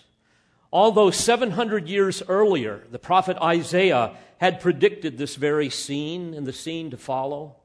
[0.72, 6.90] Although 700 years earlier, the prophet Isaiah had predicted this very scene and the scene
[6.90, 7.56] to follow.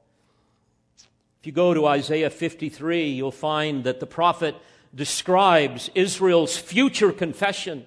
[1.41, 4.55] If you go to Isaiah 53, you'll find that the prophet
[4.95, 7.85] describes Israel's future confession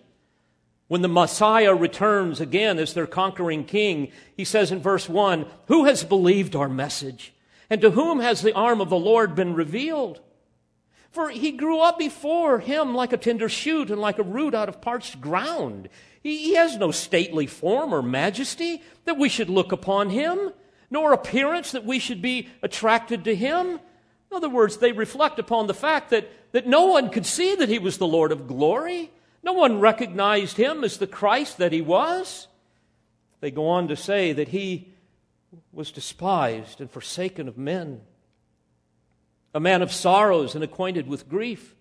[0.88, 5.84] when the Messiah returns again as their conquering king, he says in verse 1 Who
[5.86, 7.32] has believed our message?
[7.68, 10.20] And to whom has the arm of the Lord been revealed?
[11.10, 14.68] For he grew up before him like a tender shoot and like a root out
[14.68, 15.88] of parched ground.
[16.22, 20.52] He, he has no stately form or majesty that we should look upon him,
[20.90, 23.80] nor appearance that we should be attracted to him.
[24.30, 27.68] In other words, they reflect upon the fact that, that no one could see that
[27.68, 29.10] he was the Lord of glory.
[29.42, 32.48] No one recognized him as the Christ that he was.
[33.40, 34.92] They go on to say that he
[35.72, 38.00] was despised and forsaken of men,
[39.56, 41.74] a man of sorrows and acquainted with grief.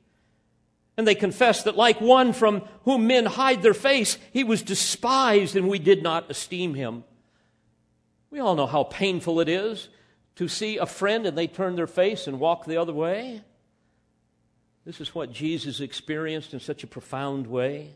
[0.95, 5.57] And they confess that, like one from whom men hide their face, he was despised
[5.57, 7.03] and we did not esteem him.
[8.31, 9.89] We all know how painful it is
[10.38, 13.41] to see a friend and they turn their face and walk the other way.
[14.86, 17.91] This is what Jesus experienced in such a profound way.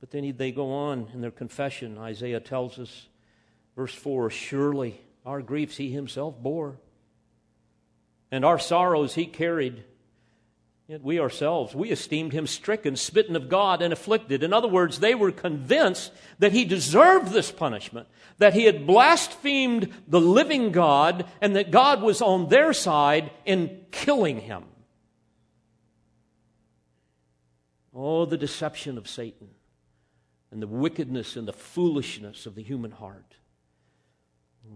[0.00, 1.96] But then they go on in their confession.
[1.96, 3.08] Isaiah tells us,
[3.74, 6.76] verse 4 Surely our griefs he himself bore,
[8.30, 9.84] and our sorrows he carried.
[10.86, 14.42] Yet we ourselves, we esteemed him stricken, smitten of God, and afflicted.
[14.42, 18.08] In other words, they were convinced that he deserved this punishment,
[18.38, 23.84] that he had blasphemed the living God, and that God was on their side in
[23.90, 24.64] killing him.
[27.94, 29.48] Oh, the deception of Satan.
[30.50, 33.34] and the wickedness and the foolishness of the human heart.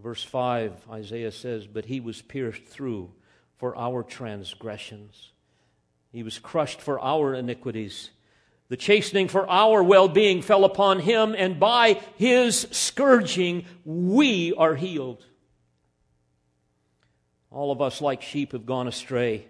[0.02, 3.12] Verse 5, Isaiah says, But he was pierced through
[3.62, 5.30] for our transgressions,
[6.10, 8.10] he was crushed for our iniquities.
[8.70, 14.74] The chastening for our well being fell upon him, and by his scourging we are
[14.74, 15.24] healed.
[17.52, 19.46] All of us, like sheep, have gone astray.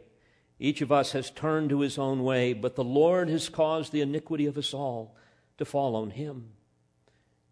[0.59, 4.03] Each of us has turned to his own way, but the Lord has caused the
[4.03, 5.17] iniquity of us all
[5.57, 6.51] to fall on him.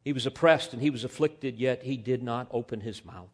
[0.04, 3.30] He was oppressed and he was afflicted, yet he did not open his mouth.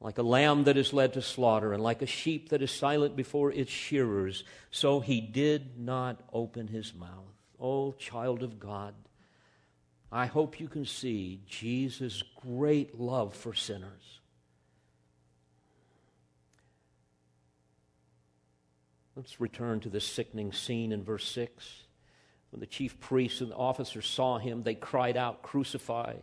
[0.00, 3.16] Like a lamb that is led to slaughter, and like a sheep that is silent
[3.16, 7.32] before its shearers, so he did not open his mouth.
[7.58, 8.94] Oh, child of God,
[10.12, 14.20] I hope you can see Jesus' great love for sinners.
[19.16, 21.84] Let's return to this sickening scene in verse 6.
[22.50, 26.16] When the chief priests and the officers saw him, they cried out, Crucify,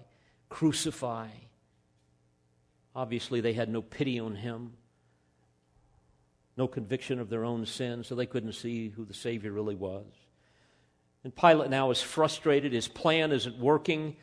[0.49, 1.29] crucify.
[2.95, 4.73] Obviously, they had no pity on him,
[6.55, 10.05] no conviction of their own sin, so they couldn't see who the Savior really was.
[11.23, 12.73] And Pilate now is frustrated.
[12.73, 14.15] His plan isn't working.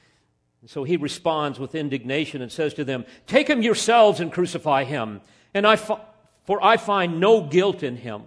[0.61, 4.85] And so he responds with indignation and says to them, Take him yourselves and crucify
[4.85, 5.23] him.
[5.55, 6.01] And I fi-
[6.45, 8.23] for I find no guilt in him.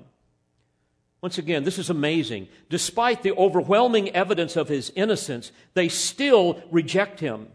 [1.22, 2.50] Once again, this is amazing.
[2.70, 7.48] Despite the overwhelming evidence of his innocence, they still reject him.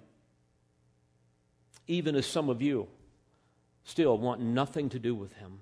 [1.89, 2.87] Even as some of you
[3.83, 5.59] still want nothing to do with him.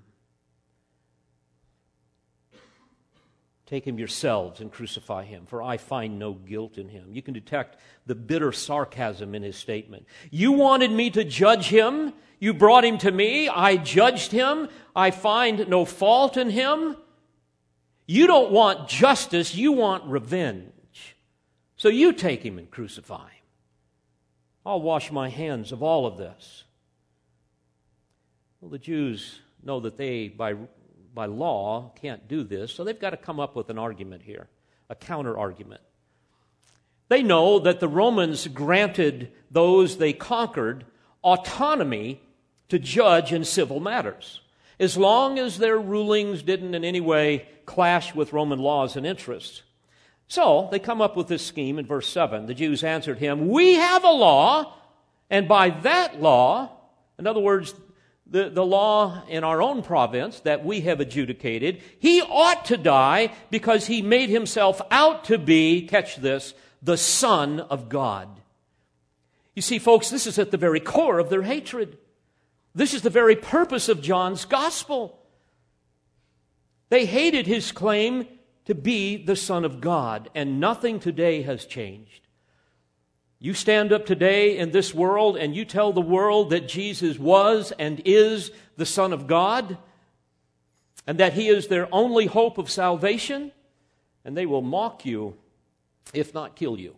[3.67, 7.09] Take him yourselves and crucify him, for I find no guilt in him.
[7.13, 10.07] You can detect the bitter sarcasm in his statement.
[10.31, 12.13] You wanted me to judge him.
[12.39, 13.49] You brought him to me.
[13.49, 14.69] I judged him.
[14.95, 16.97] I find no fault in him.
[18.07, 21.17] You don't want justice, you want revenge.
[21.77, 23.36] So you take him and crucify him.
[24.67, 26.65] I'll wash my hands of all of this.
[28.61, 30.55] Well, the Jews know that they, by,
[31.15, 34.49] by law, can't do this, so they've got to come up with an argument here,
[34.91, 35.83] a counter argument.
[37.09, 40.85] They know that the Romans granted those they conquered
[41.23, 42.21] autonomy
[42.69, 44.41] to judge in civil matters
[44.79, 49.63] as long as their rulings didn't in any way clash with Roman laws and interests.
[50.29, 52.47] So they come up with this scheme in verse 7.
[52.47, 54.75] The Jews answered him, We have a law,
[55.31, 56.71] and by that law,
[57.19, 57.75] in other words,
[58.29, 63.33] the, the law in our own province that we have adjudicated, he ought to die
[63.51, 68.29] because he made himself out to be, catch this, the Son of God.
[69.55, 71.99] You see, folks, this is at the very core of their hatred.
[72.75, 75.19] This is the very purpose of John's gospel.
[76.89, 78.27] They hated his claim
[78.67, 82.27] to be the Son of God, and nothing today has changed.
[83.39, 87.73] You stand up today in this world and you tell the world that Jesus was
[87.79, 89.79] and is the Son of God,
[91.07, 93.53] and that he is their only hope of salvation,
[94.25, 95.37] and they will mock you,
[96.13, 96.97] if not kill you.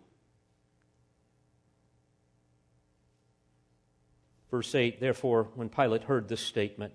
[4.50, 6.94] Verse 8 Therefore, when Pilate heard this statement,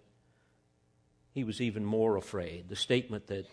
[1.31, 2.69] he was even more afraid.
[2.69, 3.45] The statement that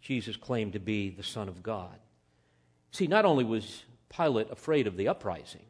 [0.00, 1.96] Jesus claimed to be the Son of God.
[2.92, 5.64] See, not only was Pilate afraid of the uprising,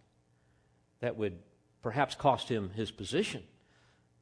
[1.01, 1.39] that would
[1.83, 3.43] perhaps cost him his position,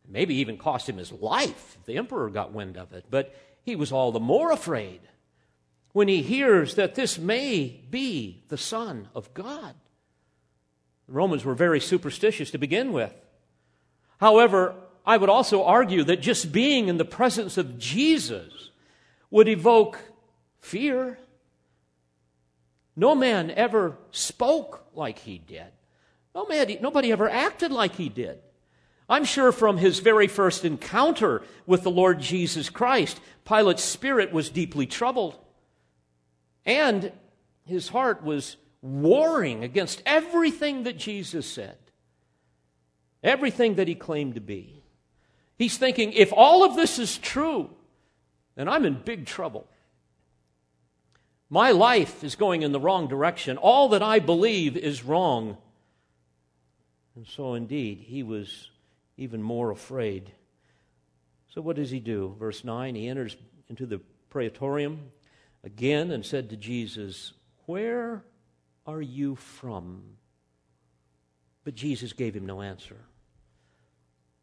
[0.08, 3.76] maybe even cost him his life if the emperor got wind of it, but he
[3.76, 5.00] was all the more afraid
[5.92, 9.74] when he hears that this may be the Son of God.
[11.06, 13.14] The Romans were very superstitious to begin with.
[14.18, 14.74] However,
[15.06, 18.70] I would also argue that just being in the presence of Jesus
[19.30, 19.98] would evoke
[20.60, 21.18] fear.
[22.96, 25.66] No man ever spoke like he did.
[26.34, 28.40] No man, nobody ever acted like he did.
[29.08, 34.50] I'm sure from his very first encounter with the Lord Jesus Christ, Pilate's spirit was
[34.50, 35.38] deeply troubled.
[36.66, 37.12] And
[37.64, 41.78] his heart was warring against everything that Jesus said,
[43.22, 44.82] everything that he claimed to be.
[45.56, 47.70] He's thinking, if all of this is true,
[48.58, 49.68] then I'm in big trouble.
[51.48, 53.56] My life is going in the wrong direction.
[53.56, 55.56] All that I believe is wrong.
[57.14, 58.70] And so, indeed, he was
[59.16, 60.32] even more afraid.
[61.54, 62.34] So, what does he do?
[62.36, 63.36] Verse 9 he enters
[63.68, 65.12] into the praetorium
[65.62, 67.34] again and said to Jesus,
[67.66, 68.24] Where
[68.86, 70.02] are you from?
[71.62, 72.96] But Jesus gave him no answer.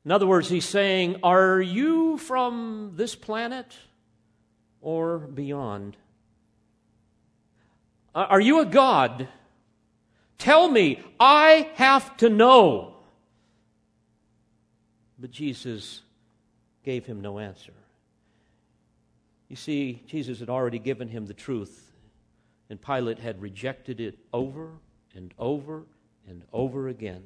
[0.06, 3.76] In other words, he's saying, Are you from this planet
[4.86, 5.98] or beyond?
[8.14, 9.28] Are you a God?
[10.38, 12.94] Tell me, I have to know.
[15.18, 16.02] But Jesus
[16.84, 17.74] gave him no answer.
[19.50, 21.92] You see, Jesus had already given him the truth,
[22.70, 24.70] and Pilate had rejected it over
[25.16, 25.84] and over
[26.28, 27.24] and over again.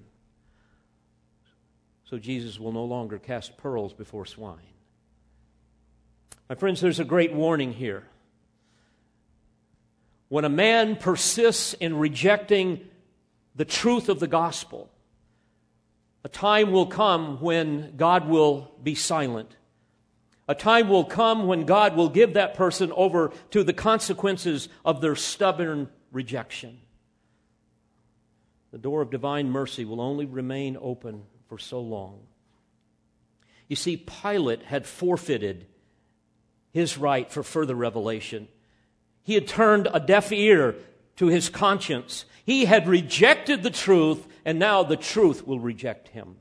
[2.06, 4.79] So Jesus will no longer cast pearls before swine.
[6.50, 8.04] My friends, there's a great warning here.
[10.30, 12.82] When a man persists in rejecting
[13.56, 14.90] the truth of the gospel,
[16.24, 19.56] a time will come when God will be silent.
[20.48, 25.02] A time will come when God will give that person over to the consequences of
[25.02, 26.80] their stubborn rejection.
[28.72, 32.22] The door of divine mercy will only remain open for so long.
[33.68, 35.68] You see, Pilate had forfeited
[36.72, 38.48] his right for further revelation.
[39.24, 40.76] He had turned a deaf ear
[41.18, 42.26] to his conscience.
[42.46, 46.36] He had rejected the truth, and now the truth will reject him.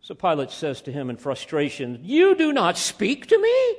[0.00, 3.76] So Pilate says to him in frustration, You do not speak to me?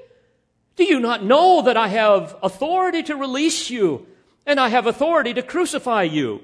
[0.75, 4.07] Do you not know that I have authority to release you
[4.45, 6.41] and I have authority to crucify you?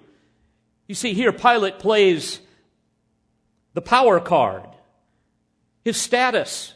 [0.87, 2.39] You see, here Pilate plays
[3.73, 4.67] the power card,
[5.83, 6.73] his status.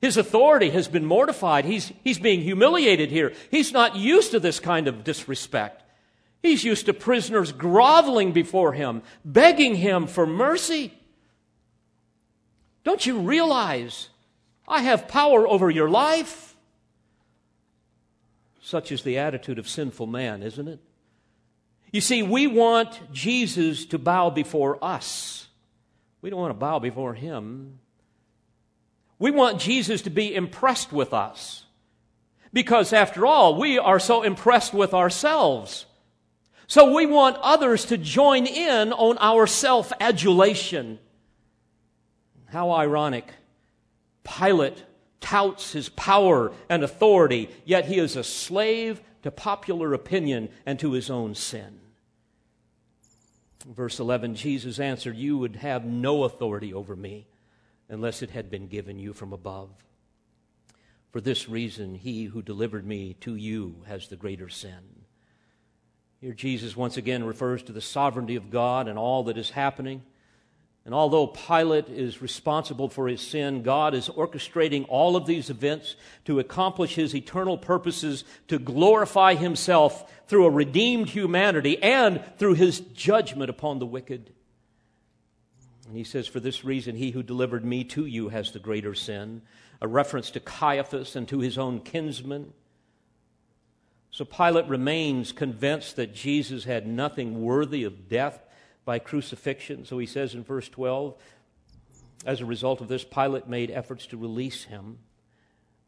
[0.00, 1.64] His authority has been mortified.
[1.64, 3.34] He's, he's being humiliated here.
[3.50, 5.82] He's not used to this kind of disrespect.
[6.42, 10.94] He's used to prisoners groveling before him, begging him for mercy.
[12.82, 14.08] Don't you realize
[14.66, 16.56] I have power over your life?
[18.62, 20.80] Such is the attitude of sinful man, isn't it?
[21.92, 25.48] You see, we want Jesus to bow before us.
[26.22, 27.80] We don't want to bow before him.
[29.20, 31.64] We want Jesus to be impressed with us.
[32.52, 35.84] Because after all, we are so impressed with ourselves.
[36.66, 40.98] So we want others to join in on our self adulation.
[42.46, 43.28] How ironic.
[44.24, 44.82] Pilate
[45.20, 50.92] touts his power and authority, yet he is a slave to popular opinion and to
[50.92, 51.80] his own sin.
[53.66, 57.26] Verse 11 Jesus answered, You would have no authority over me
[57.90, 59.70] unless it had been given you from above.
[61.10, 65.04] For this reason, he who delivered me to you has the greater sin.
[66.20, 70.02] Here, Jesus once again refers to the sovereignty of God and all that is happening.
[70.84, 75.96] And although Pilate is responsible for his sin, God is orchestrating all of these events
[76.26, 82.80] to accomplish his eternal purposes to glorify himself through a redeemed humanity and through his
[82.80, 84.32] judgment upon the wicked.
[85.90, 88.94] And he says, For this reason, he who delivered me to you has the greater
[88.94, 89.42] sin,
[89.80, 92.52] a reference to Caiaphas and to his own kinsmen.
[94.12, 98.40] So Pilate remains convinced that Jesus had nothing worthy of death
[98.84, 99.84] by crucifixion.
[99.84, 101.16] So he says in verse 12,
[102.24, 104.98] as a result of this, Pilate made efforts to release him.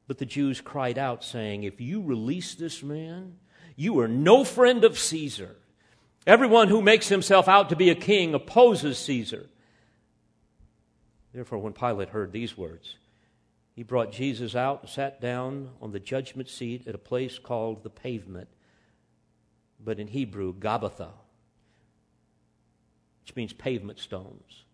[0.09, 3.37] But the Jews cried out, saying, If you release this man,
[3.77, 5.55] you are no friend of Caesar.
[6.27, 9.47] Everyone who makes himself out to be a king opposes Caesar.
[11.33, 12.97] Therefore, when Pilate heard these words,
[13.75, 17.83] he brought Jesus out and sat down on the judgment seat at a place called
[17.83, 18.49] the pavement,
[19.83, 21.09] but in Hebrew, Gabbatha,
[23.23, 24.65] which means pavement stones.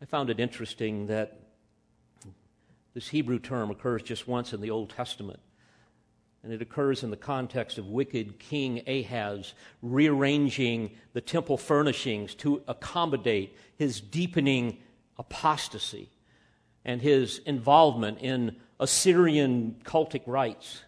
[0.00, 1.40] I found it interesting that
[2.94, 5.40] this Hebrew term occurs just once in the Old Testament.
[6.42, 12.62] And it occurs in the context of wicked King Ahaz rearranging the temple furnishings to
[12.68, 14.78] accommodate his deepening
[15.18, 16.10] apostasy
[16.84, 20.82] and his involvement in Assyrian cultic rites.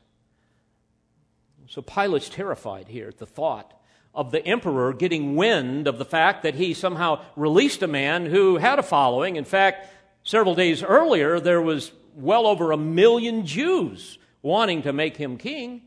[1.68, 3.74] So Pilate's terrified here at the thought
[4.14, 8.56] of the emperor getting wind of the fact that he somehow released a man who
[8.56, 9.36] had a following.
[9.36, 9.86] In fact,
[10.24, 15.82] several days earlier, there was well over a million Jews wanting to make him king.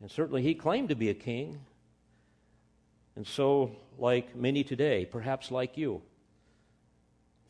[0.00, 1.60] And certainly he claimed to be a king.
[3.16, 6.02] And so, like many today, perhaps like you,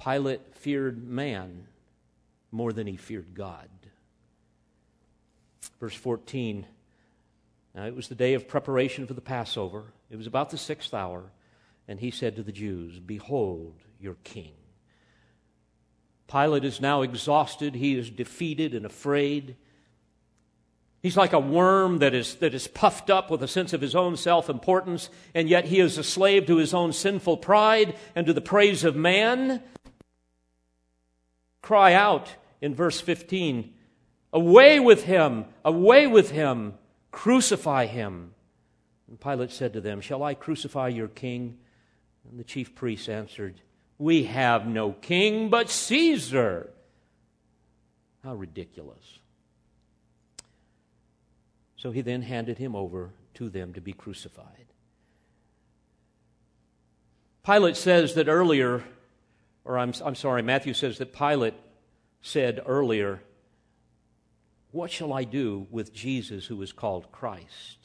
[0.03, 1.67] Pilate feared man
[2.51, 3.69] more than he feared God.
[5.81, 6.67] Verse 14
[7.75, 9.85] Now it was the day of preparation for the Passover.
[10.11, 11.31] It was about the sixth hour.
[11.89, 14.53] And he said to the Jews, Behold your king.
[16.29, 17.75] Pilate is now exhausted.
[17.75, 19.57] He is defeated and afraid.
[21.03, 23.97] He's like a worm that is, that is puffed up with a sense of his
[23.97, 28.27] own self importance, and yet he is a slave to his own sinful pride and
[28.27, 29.63] to the praise of man
[31.63, 33.73] cry out in verse 15
[34.35, 35.47] Away with him!
[35.65, 36.75] Away with him!
[37.11, 38.35] Crucify him.
[39.09, 41.59] And Pilate said to them, Shall I crucify your king?
[42.29, 43.61] And the chief priests answered,
[43.99, 46.71] We have no king but Caesar.
[48.25, 49.19] How ridiculous.
[51.77, 54.67] So he then handed him over to them to be crucified.
[57.45, 58.85] Pilate says that earlier,
[59.65, 61.55] or I'm, I'm sorry, Matthew says that Pilate
[62.21, 63.23] said earlier,
[64.71, 67.79] What shall I do with Jesus who is called Christ?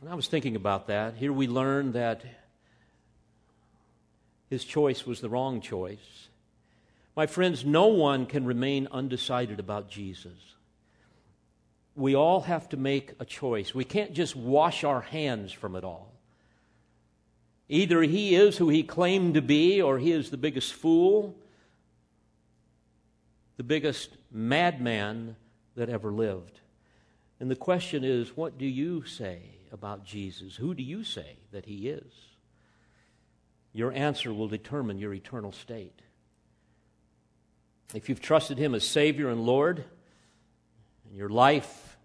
[0.00, 1.14] And I was thinking about that.
[1.16, 2.22] Here we learn that
[4.48, 6.28] his choice was the wrong choice.
[7.16, 10.38] My friends, no one can remain undecided about Jesus.
[11.94, 13.74] We all have to make a choice.
[13.74, 16.12] We can't just wash our hands from it all.
[17.72, 21.36] Either he is who he claimed to be, or he is the biggest fool,
[23.56, 25.36] the biggest madman
[25.76, 26.58] that ever lived.
[27.38, 30.56] And the question is what do you say about Jesus?
[30.56, 32.12] Who do you say that he is?
[33.72, 36.02] Your answer will determine your eternal state.
[37.94, 39.84] If you've trusted him as Savior and Lord,
[41.06, 41.96] and your life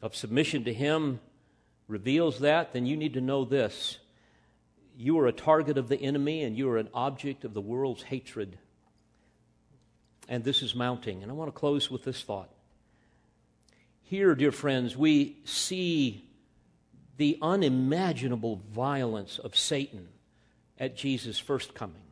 [0.00, 1.20] of submission to him
[1.92, 3.98] reveals that, then you need to know this.
[4.96, 8.02] You are a target of the enemy and you are an object of the world's
[8.02, 8.58] hatred.
[10.28, 11.22] And this is mounting.
[11.22, 12.50] And I want to close with this thought.
[14.02, 16.24] Here, dear friends, we see
[17.18, 20.08] the unimaginable violence of Satan
[20.78, 22.02] at Jesus' first coming.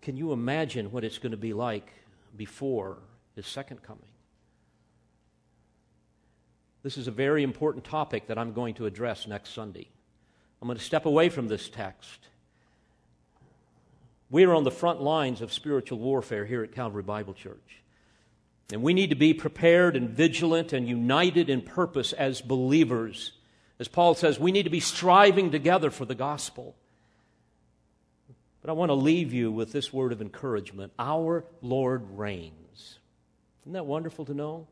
[0.00, 1.92] Can you imagine what it's going to be like
[2.36, 2.98] before
[3.34, 4.08] his second coming?
[6.86, 9.88] This is a very important topic that I'm going to address next Sunday.
[10.62, 12.28] I'm going to step away from this text.
[14.30, 17.82] We are on the front lines of spiritual warfare here at Calvary Bible Church.
[18.72, 23.32] And we need to be prepared and vigilant and united in purpose as believers.
[23.80, 26.76] As Paul says, we need to be striving together for the gospel.
[28.60, 33.00] But I want to leave you with this word of encouragement Our Lord reigns.
[33.62, 34.68] Isn't that wonderful to know?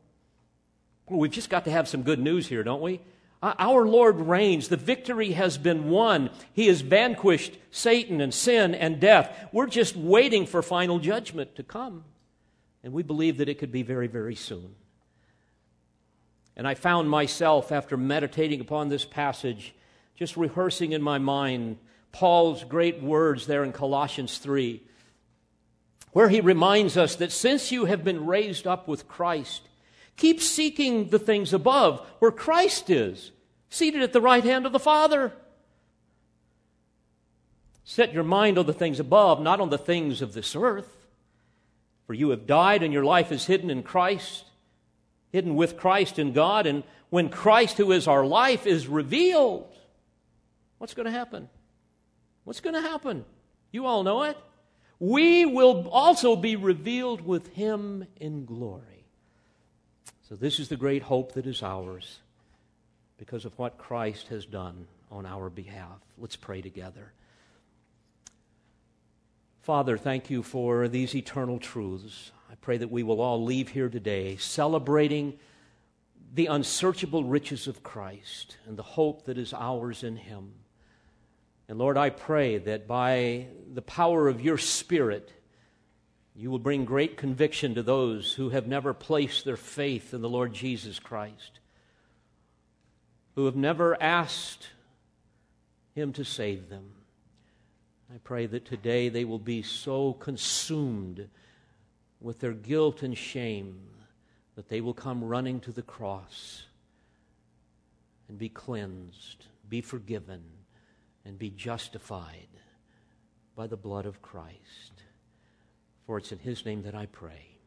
[1.07, 2.99] Well, we've just got to have some good news here, don't we?
[3.43, 4.69] Uh, our Lord reigns.
[4.69, 6.31] The victory has been won.
[6.53, 9.47] He has vanquished Satan and sin and death.
[9.51, 12.05] We're just waiting for final judgment to come.
[12.83, 14.75] And we believe that it could be very, very soon.
[16.55, 19.75] And I found myself, after meditating upon this passage,
[20.15, 21.77] just rehearsing in my mind
[22.11, 24.81] Paul's great words there in Colossians 3,
[26.13, 29.67] where he reminds us that since you have been raised up with Christ,
[30.17, 33.31] Keep seeking the things above, where Christ is,
[33.69, 35.33] seated at the right hand of the Father.
[37.83, 41.05] Set your mind on the things above, not on the things of this earth.
[42.07, 44.45] For you have died, and your life is hidden in Christ,
[45.31, 46.65] hidden with Christ in God.
[46.65, 49.67] And when Christ, who is our life, is revealed,
[50.77, 51.49] what's going to happen?
[52.43, 53.25] What's going to happen?
[53.71, 54.37] You all know it.
[54.99, 58.94] We will also be revealed with him in glory.
[60.27, 62.17] So, this is the great hope that is ours
[63.19, 65.99] because of what Christ has done on our behalf.
[66.17, 67.11] Let's pray together.
[69.61, 72.31] Father, thank you for these eternal truths.
[72.51, 75.37] I pray that we will all leave here today celebrating
[76.33, 80.53] the unsearchable riches of Christ and the hope that is ours in Him.
[81.69, 85.31] And Lord, I pray that by the power of your Spirit,
[86.35, 90.29] you will bring great conviction to those who have never placed their faith in the
[90.29, 91.59] Lord Jesus Christ,
[93.35, 94.69] who have never asked
[95.93, 96.91] Him to save them.
[98.13, 101.29] I pray that today they will be so consumed
[102.19, 103.79] with their guilt and shame
[104.55, 106.65] that they will come running to the cross
[108.27, 110.43] and be cleansed, be forgiven,
[111.23, 112.47] and be justified
[113.55, 114.94] by the blood of Christ.
[116.05, 117.57] For it's in His name that I pray.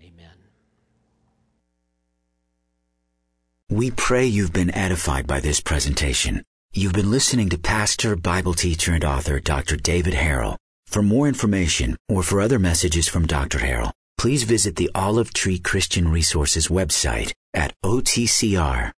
[0.00, 0.36] Amen.
[3.68, 6.44] We pray you've been edified by this presentation.
[6.72, 9.76] You've been listening to pastor, Bible teacher, and author Dr.
[9.76, 10.56] David Harrell.
[10.86, 13.58] For more information or for other messages from Dr.
[13.58, 18.92] Harrell, please visit the Olive Tree Christian Resources website at otcr.org.